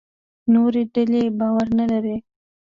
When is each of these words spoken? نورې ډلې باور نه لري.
نورې 0.53 0.83
ډلې 0.93 1.21
باور 1.39 1.67
نه 1.79 1.85
لري. 1.91 2.17